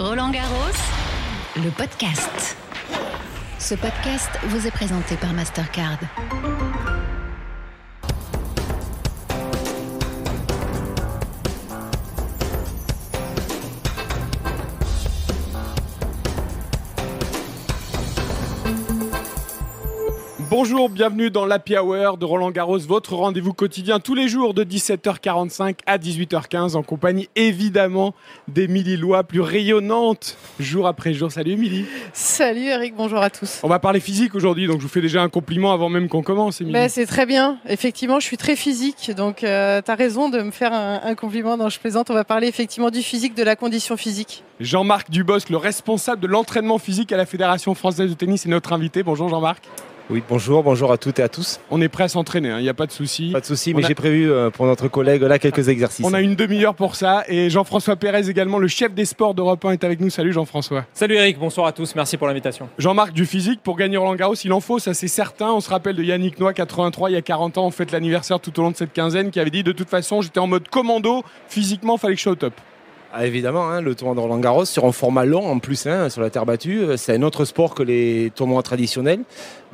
[0.00, 0.72] Roland Garros,
[1.56, 2.56] le podcast.
[3.58, 5.98] Ce podcast vous est présenté par Mastercard.
[20.62, 24.62] Bonjour, bienvenue dans l'Happy Hour de Roland Garros, votre rendez-vous quotidien tous les jours de
[24.62, 28.14] 17h45 à 18h15 en compagnie évidemment
[28.46, 31.32] d'Émilie Lois, plus rayonnante jour après jour.
[31.32, 31.86] Salut Émilie.
[32.12, 33.60] Salut Eric, bonjour à tous.
[33.62, 36.22] On va parler physique aujourd'hui, donc je vous fais déjà un compliment avant même qu'on
[36.22, 36.74] commence Émilie.
[36.74, 40.42] Ben, c'est très bien, effectivement je suis très physique, donc euh, tu as raison de
[40.42, 41.56] me faire un, un compliment.
[41.56, 44.44] Non, je plaisante, on va parler effectivement du physique, de la condition physique.
[44.60, 48.74] Jean-Marc Dubosc, le responsable de l'entraînement physique à la Fédération française de tennis, est notre
[48.74, 49.02] invité.
[49.02, 49.64] Bonjour Jean-Marc.
[50.12, 51.60] Oui, bonjour, bonjour à toutes et à tous.
[51.70, 53.30] On est prêt à s'entraîner, il n'y a pas de souci.
[53.30, 56.04] Pas de souci, mais a- j'ai prévu euh, pour notre collègue là quelques exercices.
[56.04, 59.64] On a une demi-heure pour ça et Jean-François Pérez également, le chef des sports d'Europe
[59.64, 60.10] 1 est avec nous.
[60.10, 60.84] Salut Jean-François.
[60.94, 62.68] Salut Eric, bonsoir à tous, merci pour l'invitation.
[62.76, 65.52] Jean-Marc, du physique, pour gagner Roland Garros, il en faut, ça c'est certain.
[65.52, 68.40] On se rappelle de Yannick Noah, 83, il y a 40 ans, on fête l'anniversaire
[68.40, 70.66] tout au long de cette quinzaine, qui avait dit de toute façon, j'étais en mode
[70.68, 72.54] commando, physiquement, fallait que je sois au top.
[73.12, 76.08] Ah, évidemment, hein, le tournoi de Roland Garros sur un format long en plus, hein,
[76.10, 79.20] sur la terre battue, euh, c'est un autre sport que les tournois traditionnels.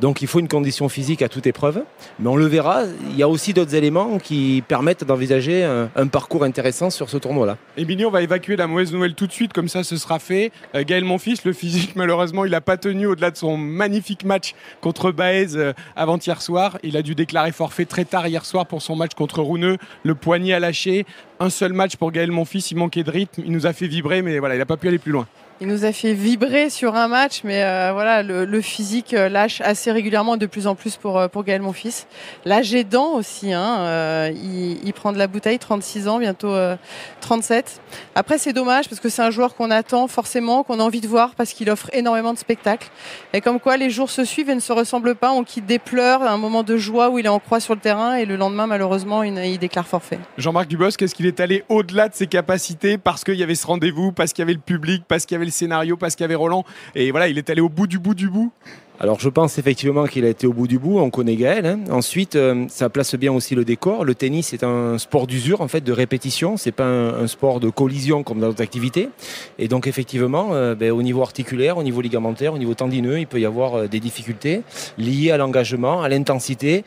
[0.00, 1.82] Donc il faut une condition physique à toute épreuve.
[2.18, 6.44] Mais on le verra, il y a aussi d'autres éléments qui permettent d'envisager un, parcours
[6.44, 7.56] intéressant sur ce tournoi-là.
[7.76, 10.52] Émilie, on va évacuer la mauvaise nouvelle tout de suite, comme ça ce sera fait.
[10.74, 14.54] Euh, Gaël Monfils, le physique, malheureusement, il n'a pas tenu au-delà de son magnifique match
[14.80, 16.78] contre Baez euh, avant-hier soir.
[16.82, 19.78] Il a dû déclarer forfait très tard hier soir pour son match contre Rouneux.
[20.04, 21.06] Le poignet a lâché.
[21.38, 23.42] Un seul match pour Gaël Monfils, il manquait de rythme.
[23.44, 25.26] Il nous a fait vibrer, mais voilà, il n'a pas pu aller plus loin.
[25.62, 29.62] Il nous a fait vibrer sur un match, mais euh, voilà, le, physique euh, lâche
[29.62, 32.04] assez régulièrement et de plus en plus pour, euh, pour Gaël Monfils.
[32.44, 36.76] L'âge aidant aussi, hein, il, prend de la bouteille, 36 ans, bientôt euh,
[37.22, 37.80] 37.
[38.14, 41.08] Après, c'est dommage parce que c'est un joueur qu'on attend forcément, qu'on a envie de
[41.08, 42.88] voir parce qu'il offre énormément de spectacles.
[43.32, 45.32] Et comme quoi, les jours se suivent et ne se ressemblent pas.
[45.32, 47.80] On quitte des pleurs, un moment de joie où il est en croix sur le
[47.80, 50.18] terrain et le lendemain, malheureusement, il déclare forfait.
[50.36, 53.66] Jean-Marc Dubosc, est-ce qu'il est allé au-delà de ses capacités parce qu'il y avait ce
[53.66, 56.64] rendez-vous, parce qu'il y avait le public, parce qu'il y avait le scénario, parce Roland
[56.94, 58.52] Et voilà, il est allé au bout du bout du bout.
[58.98, 61.66] Alors je pense effectivement qu'il a été au bout du bout, on connaît Gaël.
[61.66, 61.80] hein.
[61.90, 64.06] Ensuite, euh, ça place bien aussi le décor.
[64.06, 66.56] Le tennis est un sport d'usure, en fait, de répétition.
[66.56, 69.10] C'est pas un, sport de collision comme dans d'autres activités.
[69.58, 73.26] Et donc effectivement, euh, ben, au niveau articulaire, au niveau ligamentaire, au niveau tendineux, il
[73.26, 74.62] peut y avoir euh, des difficultés
[74.96, 76.82] liées à l'engagement, à l'intensité.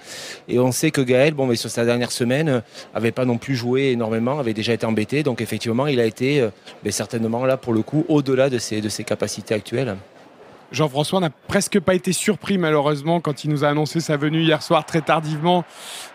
[0.47, 2.63] Et on sait que Gaël, bon, mais sur sa dernière semaine,
[2.95, 5.21] avait pas non plus joué énormément, avait déjà été embêté.
[5.21, 6.47] Donc effectivement, il a été
[6.83, 9.95] ben, certainement là pour le coup au-delà de ses capacités actuelles.
[10.71, 14.61] Jean-François n'a presque pas été surpris malheureusement quand il nous a annoncé sa venue hier
[14.61, 15.63] soir très tardivement.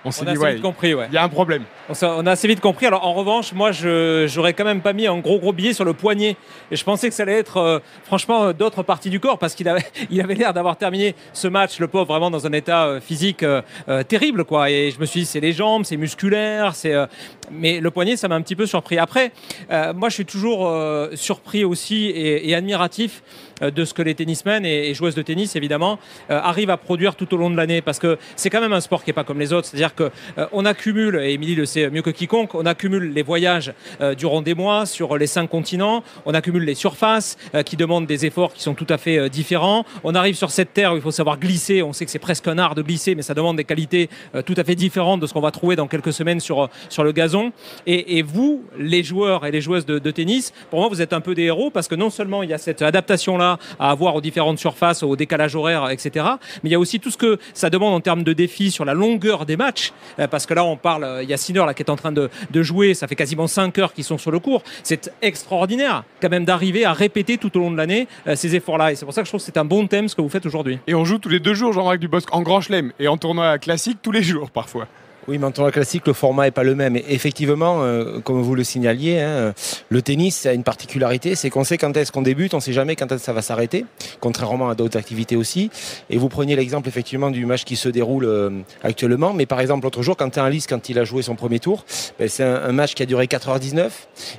[0.05, 1.07] On s'est dit ouais, compris, ouais.
[1.11, 1.65] il y a un problème.
[1.89, 2.87] On, a assez vite compris.
[2.87, 5.85] Alors en revanche, moi, je j'aurais quand même pas mis un gros gros billet sur
[5.85, 6.37] le poignet.
[6.71, 9.55] Et je pensais que ça allait être, euh, franchement, euh, d'autres parties du corps parce
[9.55, 12.85] qu'il avait, il avait l'air d'avoir terminé ce match, le pauvre, vraiment dans un état
[12.87, 14.71] euh, physique euh, euh, terrible, quoi.
[14.71, 16.95] Et je me suis dit, c'est les jambes, c'est musculaire, c'est.
[16.95, 17.07] euh,
[17.51, 18.99] mais le poignet, ça m'a un petit peu surpris.
[18.99, 19.33] Après,
[19.71, 23.23] euh, moi, je suis toujours euh, surpris aussi et, et admiratif
[23.61, 25.99] de ce que les tennismen et, joueuses de tennis, évidemment,
[26.31, 27.83] euh, arrivent à produire tout au long de l'année.
[27.83, 29.69] Parce que c'est quand même un sport qui n'est pas comme les autres.
[29.69, 33.73] C'est-à-dire que euh, accumule, et Émilie le sait mieux que quiconque, on accumule les voyages
[34.01, 36.03] euh, durant des mois sur les cinq continents.
[36.27, 39.29] On accumule les surfaces euh, qui demandent des efforts qui sont tout à fait euh,
[39.29, 39.85] différents.
[40.03, 41.83] On arrive sur cette terre où il faut savoir glisser.
[41.83, 44.43] On sait que c'est presque un art de glisser, mais ça demande des qualités euh,
[44.43, 47.13] tout à fait différentes de ce qu'on va trouver dans quelques semaines sur, sur le
[47.13, 47.53] gazon.
[47.87, 51.21] Et, vous, les joueurs et les joueuses de, de tennis, pour moi, vous êtes un
[51.21, 53.44] peu des héros parce que non seulement il y a cette adaptation-là
[53.79, 56.27] à avoir aux différentes surfaces, au décalage horaire, etc.,
[56.63, 58.85] mais il y a aussi tout ce que ça demande en termes de défis sur
[58.85, 59.93] la longueur des matchs.
[60.19, 62.13] Euh, Parce que là, on parle, euh, il y a Sinner qui est en train
[62.13, 64.63] de, de jouer, ça fait quasiment 5 heures qu'ils sont sur le cours.
[64.83, 68.93] C'est extraordinaire quand même d'arriver à répéter tout au long de l'année euh, ces efforts-là.
[68.93, 70.29] Et c'est pour ça que je trouve que c'est un bon thème ce que vous
[70.29, 70.79] faites aujourd'hui.
[70.87, 73.59] Et on joue tous les deux jours Jean-Marc Dubosc en grand chelem et en tournoi
[73.59, 74.87] classique tous les jours parfois.
[75.27, 76.97] Oui, mais en classique, le format est pas le même.
[77.09, 79.55] Effectivement, euh, comme vous le signaliez, hein,
[79.89, 82.95] le tennis a une particularité, c'est qu'on sait quand est-ce qu'on débute, on sait jamais
[82.95, 83.87] quand est-ce que ça va s'arrêter,
[84.21, 85.71] contrairement à d'autres activités aussi.
[86.11, 88.51] Et vous preniez l'exemple effectivement du match qui se déroule euh,
[88.83, 91.85] actuellement, mais par exemple l'autre jour, Quentin Alice, quand il a joué son premier tour,
[92.19, 93.89] ben, c'est un, match qui a duré 4h19.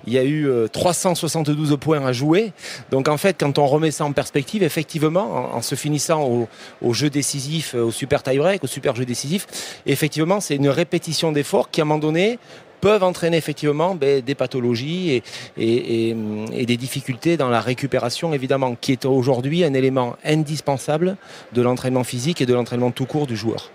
[0.05, 2.51] Il y a eu euh, 372 points à jouer.
[2.91, 6.47] Donc en fait, quand on remet ça en perspective, effectivement, en, se finissant au,
[6.81, 9.47] au jeu décisif, euh, au super tie-break, au super jeu décisif,
[9.85, 12.37] effectivement, c'est une répétition d'efforts qui, à un moment donné,
[12.81, 15.23] peuvent entraîner effectivement ben, des pathologies
[15.57, 16.15] et,
[16.65, 21.17] des difficultés dans la récupération, évidemment, qui est aujourd'hui un élément indispensable
[21.53, 23.71] de l'entraînement physique et de l'entraînement tout court du joueur.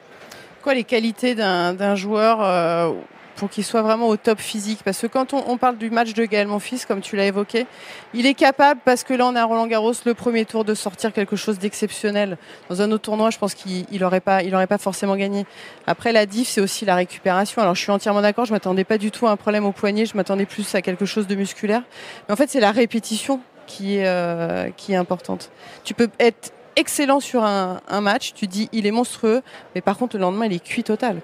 [0.63, 2.93] Quoi les qualités d'un d'un joueur euh,
[3.41, 4.81] pour qu'il soit vraiment au top physique.
[4.85, 7.67] Parce que quand on, parle du match de Gaël Monfils, comme tu l'as évoqué,
[8.13, 11.11] il est capable, parce que là on a Roland Garros, le premier tour, de sortir
[11.15, 12.37] quelque chose d'exceptionnel.
[12.69, 15.47] Dans un autre tournoi, je pense qu'il n'aurait pas, il pas forcément gagné.
[15.87, 17.63] Après, la diff, c'est aussi la récupération.
[17.63, 20.05] Alors je suis entièrement d'accord, je m'attendais pas du tout à un problème au poignet,
[20.05, 21.83] je m'attendais plus à quelque chose de musculaire.
[22.29, 25.51] Mais en fait, c'est la répétition qui est, euh, importante.
[25.83, 29.41] Tu peux être excellent sur un match, tu dis il est monstrueux,
[29.75, 31.21] mais par contre le lendemain il est cuit total.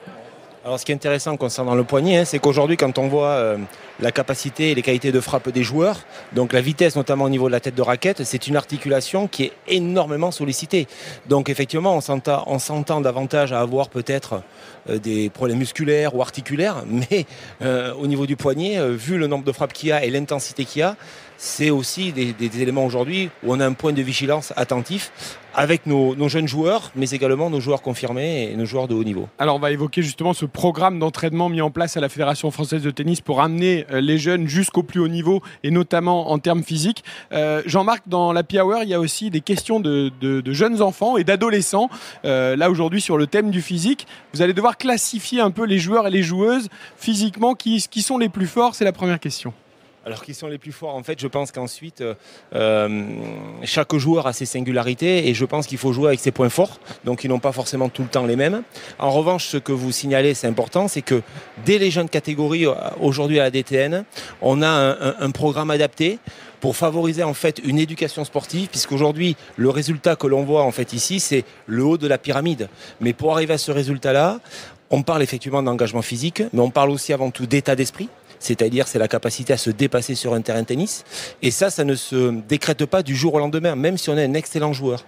[0.66, 3.56] Alors, ce qui est intéressant concernant le poignet, hein, c'est qu'aujourd'hui, quand on voit euh,
[4.00, 6.00] la capacité et les qualités de frappe des joueurs,
[6.32, 9.44] donc la vitesse notamment au niveau de la tête de raquette, c'est une articulation qui
[9.44, 10.88] est énormément sollicitée.
[11.28, 14.42] Donc, effectivement, on s'entend, davantage à avoir peut-être
[14.90, 17.26] euh, des problèmes musculaires ou articulaires, mais
[17.62, 20.64] euh, au niveau du poignet, vu le nombre de frappes qu'il y a et l'intensité
[20.64, 20.96] qu'il y a,
[21.36, 25.10] c'est aussi des, éléments aujourd'hui où on a un point de vigilance attentif
[25.58, 29.26] avec nos, jeunes joueurs, mais également nos joueurs confirmés et nos joueurs de haut niveau.
[29.38, 32.82] Alors on va évoquer justement ce programme d'entraînement mis en place à la Fédération française
[32.82, 36.62] de tennis pour amener euh, les jeunes jusqu'au plus haut niveau et notamment en termes
[36.62, 37.04] physiques.
[37.32, 40.12] Euh, Jean-Marc, dans la Hour, il y a aussi des questions de,
[40.52, 41.88] jeunes enfants et d'adolescents.
[42.26, 45.78] Euh, là aujourd'hui sur le thème du physique, vous allez devoir classifier un peu les
[45.78, 46.68] joueurs et les joueuses
[46.98, 48.74] physiquement qui sont les plus forts.
[48.74, 49.54] C'est la première question.
[50.06, 52.14] Alors qui sont les plus forts En fait, je pense qu'ensuite, euh,
[52.54, 53.02] euh,
[53.64, 56.78] chaque joueur a ses singularités et je pense qu'il faut jouer avec ses points forts.
[57.04, 58.62] Donc ils n'ont pas forcément tout le temps les mêmes.
[59.00, 61.22] En revanche, ce que vous signalez, c'est important, c'est que
[61.64, 64.04] dès les jeunes catégories, euh, aujourd'hui à la DTN,
[64.42, 66.20] on a un, un- un programme adapté
[66.60, 70.92] pour favoriser en fait une éducation sportive, puisqu'aujourd'hui le résultat que l'on voit en fait
[70.92, 72.68] ici, c'est le haut de la pyramide.
[73.00, 74.38] Mais pour arriver à ce résultat-là,
[74.90, 78.08] on parle effectivement d'engagement physique, mais on parle aussi avant tout d'état d'esprit.
[78.38, 81.04] C'est-à-dire, c'est la capacité à se dépasser sur un terrain de tennis.
[81.42, 84.24] Et ça, ça ne se décrète pas du jour au lendemain, même si on est
[84.24, 85.04] un excellent joueur.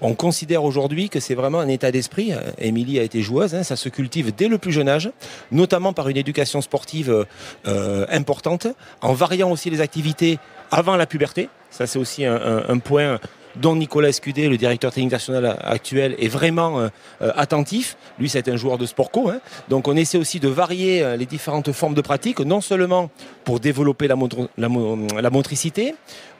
[0.00, 2.32] On considère aujourd'hui que c'est vraiment un état d'esprit.
[2.58, 5.10] Émilie a été joueuse, hein, ça se cultive dès le plus jeune âge,
[5.50, 7.26] notamment par une éducation sportive
[7.66, 8.68] euh, importante,
[9.00, 10.38] en variant aussi les activités
[10.70, 11.48] avant la puberté.
[11.70, 13.18] Ça, c'est aussi un point
[13.60, 16.88] dont Nicolas Escudé, le directeur technique national actuel, est vraiment euh,
[17.22, 17.96] euh, attentif.
[18.18, 19.30] Lui, c'est un joueur de sport co.
[19.30, 19.40] hein.
[19.68, 23.10] Donc, on essaie aussi de varier euh, les différentes formes de pratique, non seulement
[23.44, 25.94] pour développer la, motricité,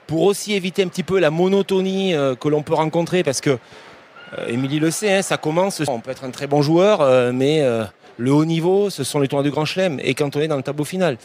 [0.07, 3.57] pour aussi éviter un petit peu la monotonie que l'on peut rencontrer, parce que
[4.47, 5.81] Émilie le sait, hein, ça commence.
[5.87, 7.63] On peut être un très bon joueur, mais
[8.19, 10.57] le haut niveau, ce sont les tournois du Grand Chelem, et quand on est dans
[10.57, 11.17] le tableau final.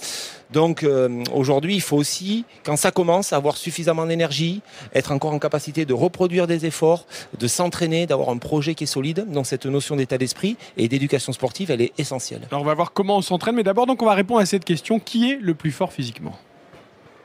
[0.53, 4.63] Donc euh, aujourd'hui, il faut aussi, quand ça commence, avoir suffisamment d'énergie,
[4.95, 7.07] être encore en capacité de reproduire des efforts,
[7.37, 9.27] de s'entraîner, d'avoir un projet qui est solide.
[9.29, 12.43] Donc cette notion d'état d'esprit et d'éducation sportive, elle est essentielle.
[12.53, 14.65] Alors on va voir comment on s'entraîne, mais d'abord donc on va répondre à cette
[14.65, 16.39] question qui est le plus fort physiquement?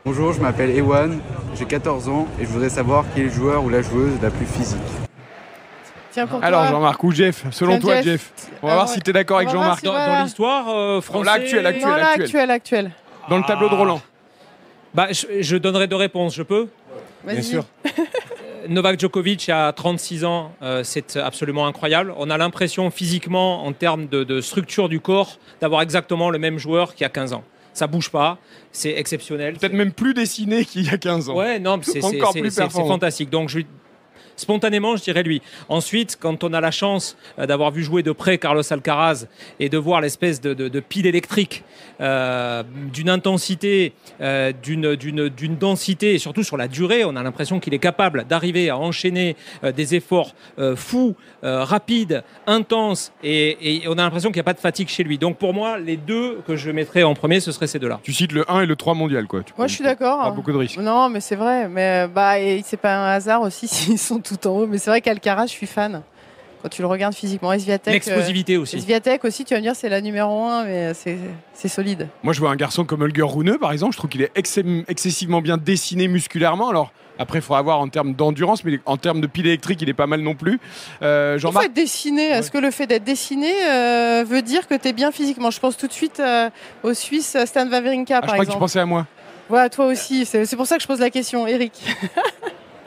[0.03, 1.19] Bonjour, je m'appelle Ewan,
[1.55, 4.31] j'ai 14 ans et je voudrais savoir qui est le joueur ou la joueuse la
[4.31, 5.08] plus physique.
[6.19, 6.71] Tiens pour Alors toi.
[6.71, 8.05] Jean-Marc ou Jeff, selon Tiens, toi Jeff.
[8.05, 8.31] Jeff,
[8.61, 8.93] on va Ah voir ouais.
[8.93, 10.17] si tu es d'accord avec On Jean-Marc si- Dans, voilà.
[10.17, 11.25] dans l'histoire euh, français.
[11.25, 12.21] l'actuel, actuel, Non, là, actuel.
[12.25, 12.91] actuel, actuel.
[13.29, 14.01] dans le tableau de Roland.
[14.93, 16.67] Bah, je, je donnerai deux réponses, je peux
[17.23, 17.35] Vas-y.
[17.35, 17.65] Bien sûr.
[18.67, 22.13] Novak Djokovic à 36 ans, euh, c'est absolument incroyable.
[22.17, 26.57] On a l'impression physiquement, en termes de, de structure du corps, d'avoir exactement le même
[26.57, 27.43] joueur qu'il y a 15 ans.
[27.73, 28.37] Ça bouge pas,
[28.71, 29.55] c'est exceptionnel.
[29.55, 31.35] Peut-être même plus dessiné qu'il y a 15 ans.
[31.35, 33.29] Ouais, non, c'est c'est- Encore c'est- fantastique.
[33.29, 33.67] Donc, je lui-
[34.39, 35.41] Spontanément, je dirais lui.
[35.67, 39.27] Ensuite, quand on a la chance euh, d'avoir vu jouer de près Carlos Alcaraz
[39.59, 41.63] et de voir l'espèce de, de- de pile électrique,
[42.01, 42.63] euh,
[42.93, 44.95] d'une intensité, euh, d'une-
[45.59, 49.35] densité et surtout sur la durée, on a l'impression qu'il est capable d'arriver à enchaîner
[49.63, 54.41] euh, des efforts euh, fous, euh, rapides, intenses et, et on a l'impression qu'il n'y
[54.41, 55.17] a pas de fatigue chez lui.
[55.17, 57.99] Donc pour moi, les deux que je mettrais en premier, ce seraient ces deux-là.
[58.03, 59.41] Tu cites le 1 et le 3 mondial quoi.
[59.43, 60.21] Tu Moi, je suis d'accord.
[60.23, 60.77] Pas beaucoup de risques.
[60.77, 61.67] Non, mais c'est vrai.
[61.67, 64.67] Mais bah, c'est pas un hasard aussi s'ils sont tout en haut.
[64.67, 66.01] Mais c'est vrai qu'Alcaraz, je suis fan.
[66.61, 67.93] Quand tu le regardes physiquement, Sviatek.
[67.93, 68.81] L'explosivité euh, aussi.
[68.81, 72.07] Sviatek aussi, tu vas me dire, c'est la numéro 1, mais c'est solide.
[72.21, 73.93] Moi, je vois un garçon comme Holger Rune, par exemple.
[73.93, 76.69] Je trouve qu'il est excessivement bien dessiné musculairement.
[76.69, 79.89] Alors, après, il faudra voir en termes d'endurance, mais en termes de pile électrique, il
[79.89, 80.59] est pas mal non plus.
[81.01, 82.23] Euh, Il faut Jean-Marc, être dessiné.
[82.29, 85.51] Est-ce que le fait d'être dessiné euh, veut dire que tu es bien physiquement?
[85.51, 86.49] Je pense tout de suite euh,
[86.83, 88.59] au Suisse euh, Stan Wawrinka, ah, je par crois que tu exemple.
[88.59, 89.05] pensais à moi.
[89.49, 90.25] Ouais, toi aussi.
[90.25, 91.73] C'est pour ça que je pose la question, Eric.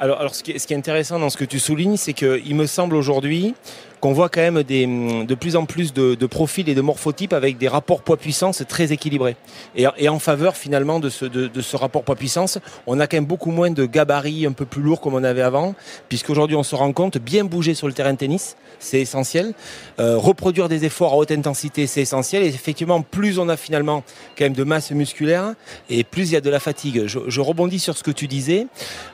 [0.03, 3.55] Alors, ce qui est intéressant dans ce que tu soulignes, c'est qu'il me semble aujourd'hui
[4.03, 7.33] qu'on voit quand même des, de plus en plus de, de profils et de morphotypes
[7.33, 9.37] avec des rapports poids-puissance très équilibrés.
[9.77, 13.27] Et, en faveur finalement de ce, de, de ce rapport poids-puissance, on a quand même
[13.27, 15.77] beaucoup moins de gabarits un peu plus lourds comme on avait avant,
[16.09, 19.55] puisqu'aujourd'hui on se rend compte, bien bouger sur le terrain de tennis, c'est essentiel.
[20.01, 22.43] Euh, reproduire des efforts à haute intensité, c'est essentiel.
[22.43, 24.03] Et effectivement, plus on a finalement
[24.37, 25.55] quand même de masse musculaire,
[25.89, 27.07] et plus il y a de la fatigue.
[27.07, 28.67] Je, je rebondis sur ce que tu disais.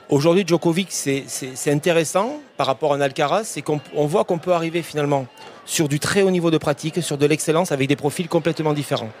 [0.09, 4.81] Aujourd'hui, Djokovic, c'est intéressant par rapport à Alcaraz, c'est qu'on on voit qu'on peut arriver
[4.81, 5.27] finalement
[5.63, 9.11] sur du très haut niveau de pratique, sur de l'excellence, avec des profils complètement différents.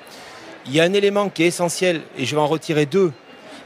[0.65, 3.13] Il y a un élément qui est essentiel, et je vais en retirer deux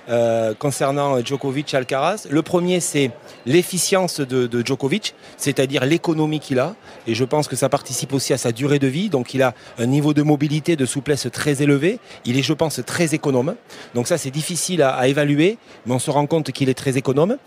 [0.09, 2.27] euh, concernant Djokovic et Alcaraz.
[2.29, 3.11] Le premier, c'est
[3.45, 6.75] l'efficience de, de, Djokovic, c'est-à-dire l'économie qu'il a.
[7.07, 9.09] Et je pense que ça participe aussi à sa durée de vie.
[9.09, 11.99] Donc il a un niveau de mobilité, de souplesse très élevé.
[12.25, 13.55] Il est, je pense, très économe.
[13.95, 16.97] Donc ça, c'est difficile à, à, évaluer, mais on se rend compte qu'il est très
[16.97, 17.37] économe.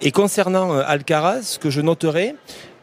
[0.00, 2.34] Et concernant euh, Alcaraz, ce que je noterai,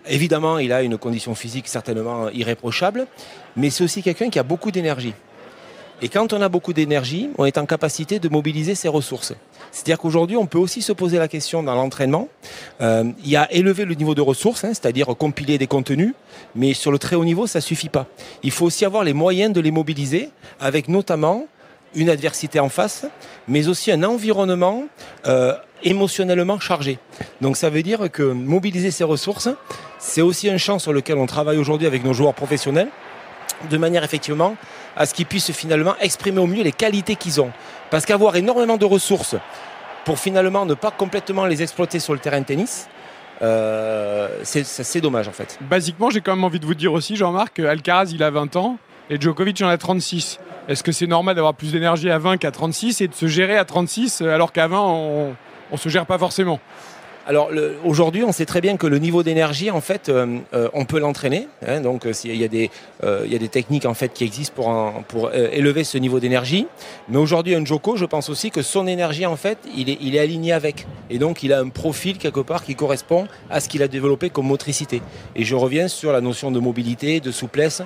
[0.10, 3.08] évidemment, il a une condition physique certainement irréprochable,
[3.56, 5.14] mais c'est aussi quelqu'un qui a beaucoup d'énergie.
[6.02, 9.34] Et quand on a beaucoup d'énergie, on est en capacité de mobiliser ses ressources.
[9.72, 12.30] C'est-à-dire qu'aujourd'hui, on peut aussi se poser la question dans l'entraînement.
[12.82, 16.14] Euh, il y a élevé le niveau de ressources, hein, c'est-à-dire compiler des contenus,
[16.56, 18.06] mais sur le très haut niveau, ça suffit pas.
[18.44, 21.46] Il faut aussi avoir les moyens de les mobiliser, avec notamment
[21.96, 23.08] une adversité en face,
[23.48, 24.84] mais aussi un environnement
[25.26, 27.00] euh, émotionnellement chargé.
[27.42, 29.50] Donc ça veut dire que mobiliser ses ressources,
[29.98, 32.90] c'est aussi un champ sur lequel on travaille aujourd'hui avec nos joueurs professionnels,
[33.72, 34.56] de manière effectivement
[34.98, 37.52] à ce qu'ils puissent finalement exprimer au mieux les qualités qu'ils ont.
[37.90, 39.36] Parce qu'avoir énormément de ressources
[40.04, 42.90] pour finalement ne pas complètement les exploiter sur le terrain de tennis,
[43.42, 45.60] euh, c'est dommage en fait.
[45.62, 48.78] Basiquement, j'ai quand même envie de vous dire aussi, Jean-Marc, Alcaraz il a 20 ans
[49.10, 50.40] et Djokovic en a 36.
[50.68, 53.58] Est-ce que c'est normal d'avoir plus d'énergie à 20 qu'à 36 et de se gérer
[53.58, 55.36] à 36 alors qu'à 20 on
[55.72, 56.60] ne se gère pas forcément?
[57.28, 57.50] Alors
[57.84, 60.98] aujourd'hui, on sait très bien que le niveau d'énergie, en fait, euh, euh, on peut
[60.98, 61.50] l'entraîner.
[61.68, 62.72] Hein, donc il y, a des,
[63.04, 66.68] euh, il y a des techniques en fait qui existent pour, élever ce niveau d'énergie.
[67.10, 70.18] Mais aujourd'hui, un Joko, je pense aussi que son énergie, en fait, il est, il
[70.18, 70.88] aligné avec.
[71.10, 74.30] Et donc il a un profil quelque part qui correspond à ce qu'il a développé
[74.30, 75.02] comme motricité.
[75.36, 77.82] Et je reviens sur la notion de mobilité, de souplesse.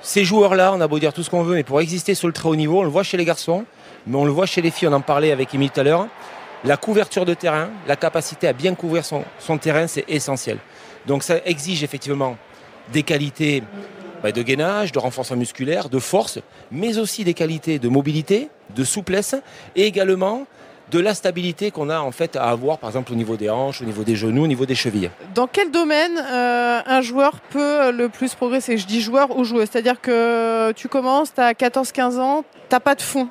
[0.00, 2.32] Ces joueurs-là, on a beau dire tout ce qu'on veut, mais pour exister sur le
[2.32, 3.64] très haut niveau, on le voit chez les garçons,
[4.08, 4.88] mais on le voit chez les filles.
[4.88, 6.08] On en parlait avec Emile tout à l'heure
[6.64, 10.58] la couverture de terrain, la capacité à bien couvrir son, terrain, c'est essentiel.
[11.06, 12.36] Donc ça exige effectivement
[12.92, 13.62] des qualités
[14.22, 16.38] bah, de gainage, de renforcement musculaire, de force,
[16.70, 19.34] mais aussi des qualités de mobilité, de souplesse
[19.74, 20.46] et également
[20.90, 23.80] de la stabilité qu'on a en fait à avoir par exemple au niveau des hanches,
[23.80, 25.10] au niveau des genoux, au niveau des chevilles.
[25.34, 28.76] Dans quel domaine euh, un joueur peut le plus progresser?
[28.76, 32.94] Je dis joueur ou joueuse, c'est-à-dire que tu commences, tu as 14-15 ans, tu pas
[32.94, 33.28] de fond.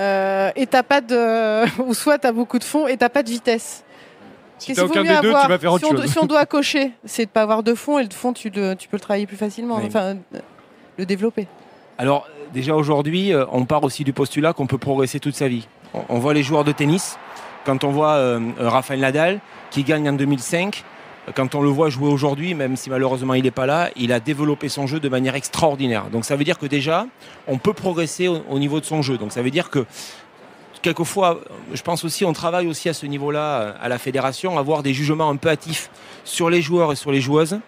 [0.00, 1.82] Euh, et t'as pas de.
[1.86, 3.84] ou soit tu as beaucoup de fond et t'as pas de vitesse.
[4.58, 6.10] Si t'as aucun des deux, tu vas faire autre si on, chose.
[6.10, 8.74] si on doit cocher, c'est de pas avoir de fond et le fond, tu, le,
[8.74, 9.84] tu peux le travailler plus facilement, Oui.
[9.86, 10.16] enfin,
[10.98, 11.46] le développer.
[11.98, 15.66] Alors déjà aujourd'hui, euh, on part aussi du postulat qu'on peut progresser toute sa vie.
[15.94, 17.18] On, on voit les joueurs de tennis,
[17.64, 19.40] quand on voit euh, Rafael Nadal
[19.70, 20.89] qui gagne en 2005, euh,
[21.34, 24.20] quand on le voit jouer aujourd'hui, même si malheureusement il n'est pas là, il a
[24.20, 26.06] développé son jeu de manière extraordinaire.
[26.10, 27.06] Donc ça veut dire que déjà,
[27.46, 29.18] on peut progresser au, au niveau de son jeu.
[29.18, 29.84] Donc ça veut dire que
[30.82, 31.40] quelquefois,
[31.72, 35.30] je pense aussi, on travaille aussi à ce niveau-là à la fédération, avoir des jugements
[35.30, 35.90] un peu hâtifs
[36.24, 37.60] sur les joueurs et sur les joueuses.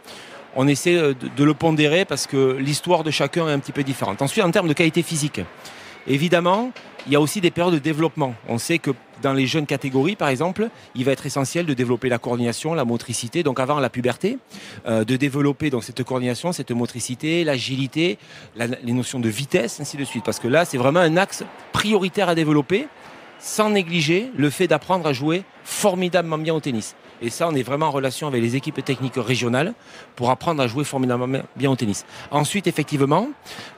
[0.54, 3.73] On essaie euh, de, de le pondérer parce que l'histoire de chacun est un petit
[3.73, 4.21] peu différente.
[4.23, 5.40] Ensuite, en termes de qualité physique,
[6.06, 6.73] évidemment,
[7.06, 8.35] il y a aussi des périodes de développement.
[8.49, 8.90] On sait que
[9.23, 12.85] dans les jeunes catégories, par exemple, il va être essentiel de développer la coordination, la
[12.85, 14.38] motricité, donc avant la puberté,
[14.87, 18.19] euh, de développer cette coordination, cette motricité, l'agilité,
[18.57, 20.25] la- les notions de vitesse, ainsi de suite.
[20.25, 22.88] Parce que là, c'est vraiment un axe prioritaire à développer,
[23.38, 26.95] sans négliger le fait d'apprendre à jouer formidablement bien au tennis.
[27.23, 29.75] Et ça, on est vraiment en relation avec les équipes techniques régionales
[30.17, 32.05] pour apprendre à jouer formidablement bien au tennis.
[32.33, 33.29] Ensuite, effectivement,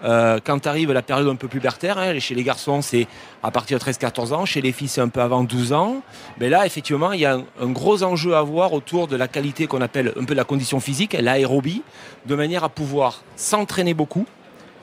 [0.02, 3.06] euh, quand arrive la période un peu pubertaire, hein, chez les garçons, c'est
[3.42, 6.02] à partir de 13-14 ans, chez les filles, c'est un peu avant 12 ans.
[6.40, 9.66] Mais là, effectivement, il y a un, gros enjeu à avoir autour de la qualité
[9.66, 11.82] qu'on appelle un peu la condition physique, l'aérobie,
[12.24, 14.24] de manière à pouvoir s'entraîner beaucoup,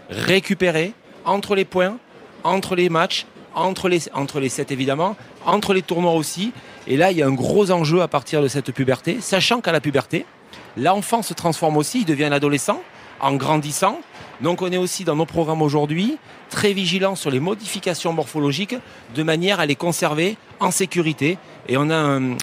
[0.10, 0.94] récupérer
[1.26, 1.98] entre les points,
[2.44, 3.26] entre les matchs,
[3.56, 5.16] entre les, entre les sets évidemment,
[5.46, 6.52] entre les tournois aussi.
[6.88, 9.72] Et là, il y a un gros enjeu à partir de cette puberté, sachant qu'à
[9.72, 10.26] la puberté,
[10.78, 12.82] l'enfant se transforme aussi, il devient adolescent
[13.20, 14.00] en grandissant.
[14.42, 16.18] Donc on est aussi dans nos programmes aujourd'hui
[16.50, 18.76] très vigilants sur les modifications morphologiques
[19.14, 21.38] de manière à les conserver en sécurité.
[21.68, 22.36] Et on a un-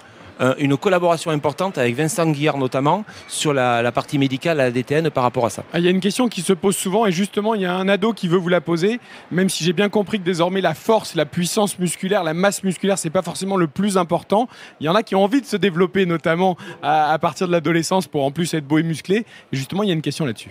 [0.59, 5.11] une collaboration importante avec Vincent Guillard notamment sur la, la partie médicale à la DTN
[5.11, 5.64] par rapport à ça.
[5.73, 7.75] Ah, Il y a une question qui se pose souvent et justement il y a
[7.75, 10.75] un ado qui veut vous la poser, même si j'ai bien compris que désormais la
[10.75, 14.49] force, la puissance musculaire, la masse musculaire, c'est pas forcément le plus important.
[14.80, 17.52] Il y en a qui ont envie de se développer notamment à, à partir de
[17.52, 19.26] l'adolescence pour en plus être beau et musclé.
[19.52, 20.50] Et justement il y a une question là-dessus.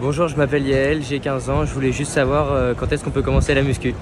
[0.00, 1.64] Bonjour, je m'appelle Yael, j'ai 15 ans.
[1.64, 3.94] Je voulais juste savoir euh, quand est-ce qu'on peut commencer la muscu?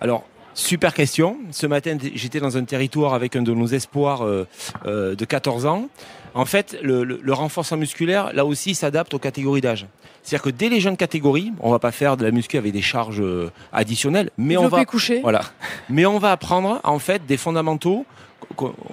[0.00, 0.24] Alors,
[0.58, 1.36] super question.
[1.50, 4.46] Ce matin, j'étais dans un territoire avec un de nos espoirs euh,
[4.86, 5.88] euh, de 14 ans.
[6.34, 9.86] En fait, le, le- le renforcement musculaire, là aussi, s'adapte aux catégories d'âge.
[10.22, 12.82] C'est-à-dire que dès les jeunes catégories, on va pas faire de la muscu avec des
[12.82, 15.20] charges euh, additionnelles, mais on va, coucher.
[15.22, 15.42] voilà.
[15.88, 18.04] Mais on va apprendre en fait des fondamentaux.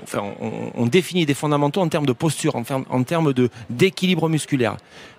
[0.03, 3.49] Enfin, on, on définit des fondamentaux en termes de posture, en, termes- en termes de
[3.69, 4.77] d'équilibre musculaire.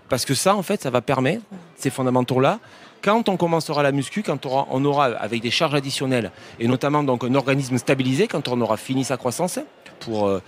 [0.09, 1.43] Parce que ça, en fait, ça va permettre
[1.77, 2.61] ces fondamentaux-là
[3.07, 7.23] quand on commencera la muscu, quand on aura, avec des charges additionnelles et notamment donc
[7.23, 9.61] un organisme stabilisé, quand on aura fini sa croissance,
[10.01, 10.43] pour, euh,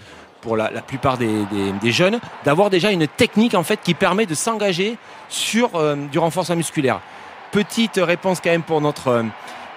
[0.57, 4.99] la, plupart des, jeunes, d'avoir déjà une technique en fait qui permet de s'engager
[5.29, 7.00] sur euh, du renforcement musculaire.
[7.53, 9.25] Petite réponse quand même pour notre,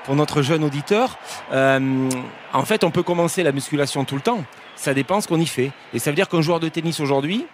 [0.06, 1.20] pour notre jeune auditeur.
[1.54, 2.10] Euh,
[2.52, 4.44] en fait, on peut commencer la musculation tout le temps.
[4.76, 5.72] Ça dépend ce qu'on y fait.
[5.94, 7.46] Et ça veut dire qu'un joueur de tennis aujourd'hui,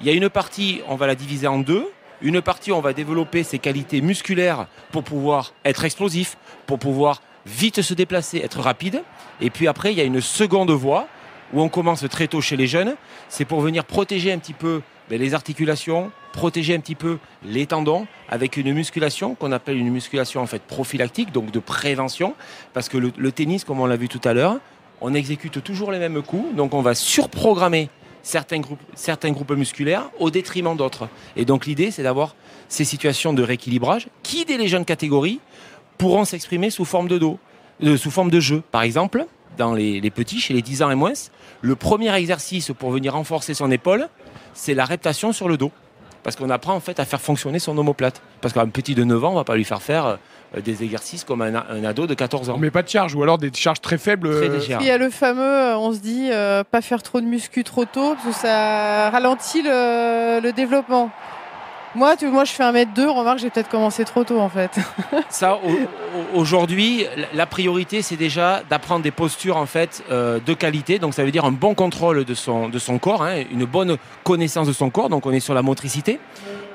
[0.00, 1.90] il y a une partie, on va la diviser en deux.
[2.22, 7.82] Une partie, on va développer ses qualités musculaires pour pouvoir être explosif, pour pouvoir vite
[7.82, 9.02] se déplacer, être rapide.
[9.40, 11.08] Et puis après, il y a une seconde voie
[11.52, 12.96] où on commence très tôt chez les jeunes.
[13.28, 17.66] C'est pour venir protéger un petit peu ben, les articulations, protéger un petit peu les
[17.66, 22.34] tendons avec une musculation qu'on appelle une musculation en fait prophylactique, donc de prévention.
[22.72, 24.56] Parce que le, le tennis, comme on l'a vu tout à l'heure,
[25.00, 26.54] on exécute toujours les mêmes coups.
[26.56, 27.90] Donc on va surprogrammer
[28.26, 28.58] certains
[29.30, 31.08] groupes, musculaires au détriment d'autres.
[31.36, 32.34] Et donc l'idée, c'est d'avoir
[32.68, 35.40] ces situations de rééquilibrage qui, dès les jeunes catégories,
[35.96, 37.38] pourront s'exprimer sous forme de dos,
[37.84, 38.62] euh, sous forme de jeu.
[38.72, 41.12] Par exemple, dans les, petits, chez les 10 ans et moins,
[41.62, 44.08] le premier exercice pour venir renforcer son épaule,
[44.52, 45.70] c'est la reptation sur le dos.
[46.22, 48.20] Parce qu'on apprend en fait à faire fonctionner son omoplate.
[48.40, 50.16] Parce qu'un petit de 9 ans, on va pas lui faire faire euh,
[50.64, 52.58] des exercices comme un, un ado de 14 ans.
[52.58, 54.30] Met pas de charge ou alors des charges très faibles.
[54.36, 54.78] Très euh.
[54.80, 57.64] Il y a le fameux, euh, on se dit, euh, pas faire trop de muscu
[57.64, 61.10] trop tôt, parce que ça ralentit le, le développement.
[61.94, 64.70] Moi, tu, moi, je fais 1m2, remarque, j'ai peut-être commencé trop tôt, en fait.
[65.30, 70.38] Ça, au- au- aujourd'hui, la- la priorité, c'est déjà d'apprendre des postures en fait euh,
[70.44, 70.98] de qualité.
[70.98, 73.96] Donc, ça veut dire un bon contrôle de son, de son corps, hein, une bonne
[74.24, 75.08] connaissance de son corps.
[75.08, 76.20] Donc, on est sur la motricité.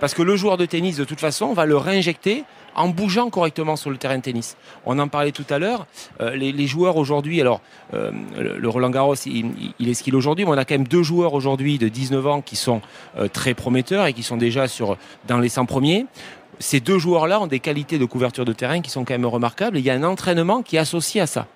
[0.01, 2.43] Parce que le joueur de tennis, de toute façon, on va le réinjecter
[2.75, 4.57] en bougeant correctement sur le terrain de tennis.
[4.83, 5.85] On en parlait tout à l'heure.
[6.21, 7.61] euh, les, joueurs aujourd'hui, alors
[7.93, 10.87] euh, le, Roland Garros, il, est ce qu'il est aujourd'hui, mais on a quand même
[10.87, 12.81] deux joueurs aujourd'hui de 19 ans qui sont
[13.19, 16.05] euh, très prometteurs et qui sont déjà sur, dans les 100 premiers
[16.59, 19.77] ces deux joueurs-là ont des qualités de couverture de terrain qui sont quand même remarquables.
[19.77, 21.47] Et il y a un entraînement qui est associé à ça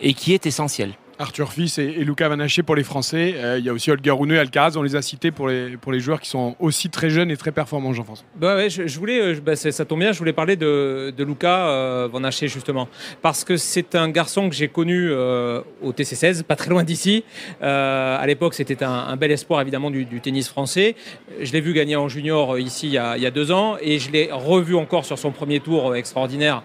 [0.00, 0.94] et qui est essentiel.
[1.20, 3.34] Arthur Fils et, et Luca Van pour les Français.
[3.36, 5.76] Euh, il y a aussi Holger Rune et Alcaraz, on les a cités pour les,
[5.76, 8.26] pour les joueurs qui sont aussi très jeunes et très performants, Jean-François.
[8.36, 12.08] Bah je, voulais, euh, bah ça tombe bien, je voulais parler de, de Luca euh,
[12.10, 12.88] Van Haché justement,
[13.20, 17.24] parce que c'est un garçon que j'ai connu au TC16, pas très loin d'ici.
[17.60, 20.96] À l'époque, c'était un, bel espoir évidemment du, tennis français.
[21.40, 24.30] Je l'ai vu gagner en junior ici il y, a, deux ans, et je l'ai
[24.32, 26.62] revu encore sur son premier tour extraordinaire.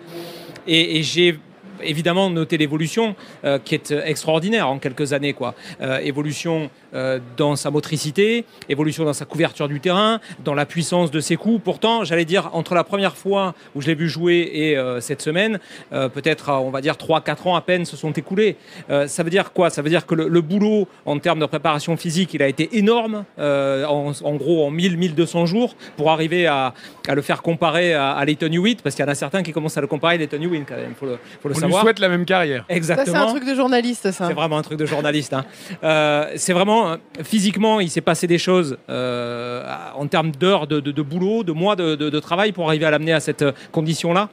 [0.67, 1.39] Et j'ai
[1.85, 5.55] évidemment noté l'évolution euh, qui est euh, extraordinaire en quelques années quoi.
[5.81, 11.11] Euh, évolution euh, dans sa motricité, évolution dans sa couverture du terrain, dans la puissance
[11.11, 11.61] de ses coups.
[11.63, 15.59] Pourtant, j'allais dire entre la première fois où je l'ai vu jouer et cette semaine,
[15.91, 18.55] peut-être on va dire 3-4 ans à peine se sont écoulés.
[19.07, 19.69] Ça veut dire quoi?
[19.69, 22.77] Ça veut dire que le, le boulot en termes de préparation physique, il a été
[22.77, 26.73] énorme, en, en gros en 1000-1200 jours pour arriver à,
[27.07, 29.51] à le faire comparer à, à Leighton Hewitt, parce qu'il y en a certains qui
[29.51, 31.83] commencent à le comparer à Leighton Hewitt quand même, faut le, faut le lui savoir.
[31.83, 32.65] souhaite la même carrière.
[32.69, 33.17] Ça, Exactement.
[33.17, 34.27] c'est un truc de journaliste, ça.
[34.27, 35.33] C'est vraiment un truc de journaliste.
[35.33, 35.45] hein.
[35.83, 39.63] Euh, c'est vraiment euh, physiquement, il s'est passé des choses euh,
[39.95, 42.85] en termes d'heures de, de- de boulot, de mois de, de- de travail pour arriver
[42.85, 44.29] à l'amener à cette condition-là?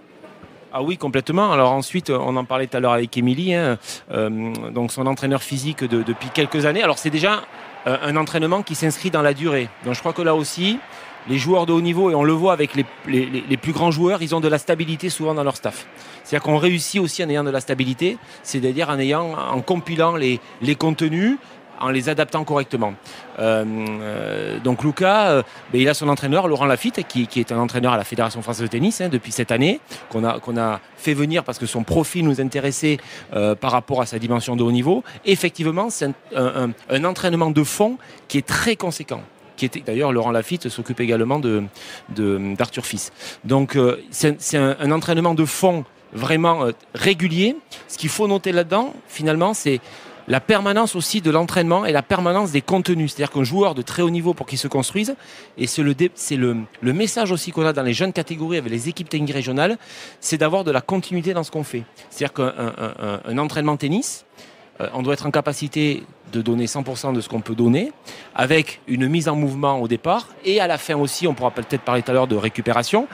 [0.75, 1.53] Ah oui, complètement.
[1.53, 3.77] Alors ensuite, on en parlait tout à l'heure avec Émilie, hein,
[4.11, 4.31] euh,
[4.75, 6.83] donc son entraîneur physique de- depuis quelques années.
[6.83, 7.43] Alors c'est déjà
[7.87, 9.69] euh, un entraînement qui s'inscrit dans la durée.
[9.85, 10.79] Donc je crois que là aussi,
[11.29, 14.35] les joueurs de haut niveau, et on le voit avec les, plus grands joueurs, ils
[14.35, 15.87] ont de la stabilité souvent dans leur staff.
[16.25, 20.41] C'est-à-dire qu'on réussit aussi en ayant de la stabilité, c'est-à-dire en ayant, en compilant les,
[20.79, 21.37] contenus,
[21.81, 22.95] en les adaptant correctement.
[23.39, 27.59] Euh, euh, donc Lucas, euh, ben, il a son entraîneur Laurent Lafitte, qui, est un
[27.59, 29.81] entraîneur à la Fédération française de tennis hein, depuis cette année,
[30.11, 32.99] qu'on a, fait venir parce que son profil nous intéressait
[33.61, 35.03] par rapport à sa dimension de haut niveau.
[35.25, 39.23] Effectivement, c'est un entraînement de fond qui est très conséquent.
[39.63, 43.13] Qui était d'ailleurs Laurent Lafitte s'occupe également d'Arthur Fils.
[43.45, 47.55] Donc euh, c'est un, entraînement de fond vraiment euh, régulier.
[47.87, 49.79] Ce qu'il faut noter là-dedans, finalement, c'est
[50.27, 53.13] la permanence aussi de l'entraînement et la permanence des contenus.
[53.13, 55.15] C'est-à-dire qu'un joueur de très haut niveau pour qu'il se construise,
[55.57, 59.33] et c'est le, message aussi qu'on a dans les jeunes catégories avec les équipes techniques
[59.33, 59.79] régionales,
[60.19, 61.85] c'est d'avoir de la continuité dans ce qu'on fait.
[62.11, 64.25] C'est-à-dire qu'un un- un- un entraînement tennis,
[64.81, 67.93] euh, on doit être en capacité de donner 100% de ce qu'on peut donner,
[68.35, 71.83] avec une mise en mouvement au départ, et à la fin aussi, on pourra peut-être
[71.83, 73.07] parler tout à l'heure de récupération,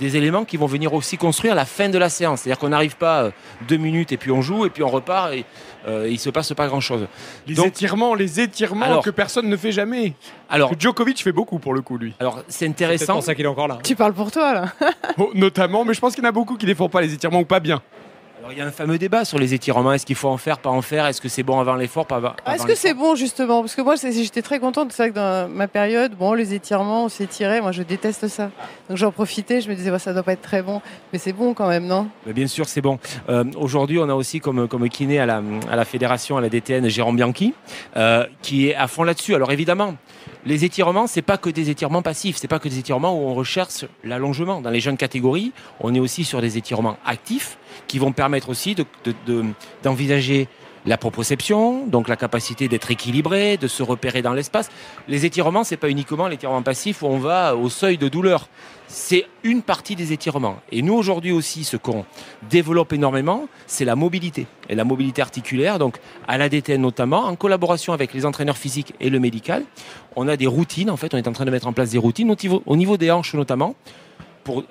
[0.00, 2.40] des éléments qui vont venir aussi construire la fin de la séance.
[2.40, 3.30] C'est-à-dire qu'on n'arrive pas euh,
[3.68, 5.44] deux minutes et puis on joue et puis on repart et
[5.86, 7.06] euh, il se passe pas grand-chose.
[7.46, 10.14] Les Donc- étirements, les étirements Alors- que personne ne fait jamais.
[10.50, 12.12] Alors, Que Djokovic fait beaucoup pour le coup, lui.
[12.18, 13.12] alors c'est C'est intéressant.
[13.14, 13.78] pour ça qu'il est encore là.
[13.84, 14.64] Tu parles pour toi, là.
[15.18, 17.14] Oh, notamment, mais je pense qu'il y en a beaucoup qui ne font pas les
[17.14, 17.80] étirements ou pas bien.
[18.44, 19.94] Alors, il y a un fameux débat sur les étirements.
[19.94, 21.06] Est-ce qu'il faut en faire, pas en faire?
[21.06, 23.62] Est-ce que c'est bon avant l'effort, pas avant Ah, Est-ce que c'est bon justement?
[23.62, 26.52] Parce que moi c'est- j'étais très contente de ça que dans ma période, bon les
[26.52, 28.50] étirements, on s'étirait, moi je déteste ça.
[28.90, 31.32] Donc j'en profitais, je me disais bah, ça doit pas être très bon, mais c'est
[31.32, 32.06] bon quand même, non?
[32.26, 32.98] Mais Bien sûr, c'est bon.
[33.30, 36.50] Euh, Aujourd'hui, on a aussi comme, comme kiné à la, à la fédération, à la
[36.50, 37.54] DTN, Jérôme Bianchi,
[37.96, 39.34] euh, qui est à fond là-dessus.
[39.34, 39.94] Alors évidemment,
[40.46, 43.34] les étirements, c'est pas que des étirements passifs, c'est pas que des étirements où on
[43.34, 44.60] recherche l'allongement.
[44.60, 48.74] Dans les jeunes catégories, on est aussi sur des étirements actifs qui vont permettre aussi
[48.74, 49.44] de- de- de-
[49.82, 50.48] d'envisager
[50.86, 54.70] la proprioception, donc la capacité d'être équilibré, de se repérer dans l'espace.
[55.08, 58.48] Les étirements, c'est pas uniquement l'étirement passif où on va au seuil de douleur.
[58.86, 60.56] C'est une partie des étirements.
[60.70, 62.04] Et nous, aujourd'hui aussi, ce qu'on
[62.50, 64.46] développe énormément, c'est la mobilité.
[64.68, 65.96] Et la mobilité articulaire, donc
[66.28, 69.64] à l'ADTN notamment, en collaboration avec les entraîneurs physiques et le médical,
[70.16, 70.90] on a des routines.
[70.90, 72.76] En fait, on est en train de mettre en place des routines au niveau, au
[72.76, 73.74] niveau des hanches notamment,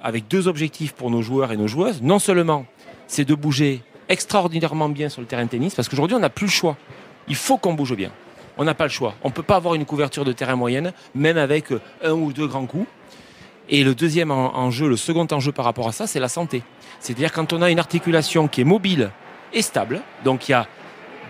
[0.03, 2.01] avec deux objectifs pour nos joueurs et nos joueuses.
[2.03, 2.65] Non seulement,
[3.07, 6.45] c'est de bouger extraordinairement bien sur le terrain de tennis, parce qu'aujourd'hui, on n'a plus
[6.47, 6.77] le choix.
[7.27, 8.11] Il faut qu'on bouge bien.
[8.57, 9.15] On n'a pas le choix.
[9.23, 12.33] On ne peut pas avoir une couverture de terrain moyenne, même avec euh, un ou
[12.33, 12.87] deux grands coups.
[13.69, 16.63] Et le deuxième en- enjeu, le second enjeu par rapport à ça, c'est la santé.
[16.99, 19.09] C'est-à-dire quand on a une articulation qui est mobile
[19.53, 20.67] et stable, donc il y a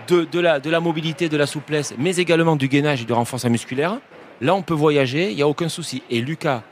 [0.08, 3.98] de, la, mobilité, de la souplesse, mais également du gainage et du renforcement musculaire,
[4.40, 6.02] là on peut voyager, il n'y a aucun souci.
[6.10, 6.62] Et Lucas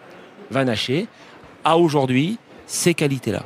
[0.51, 1.07] Van Haché
[1.65, 3.45] a aujourd'hui ces qualités-là.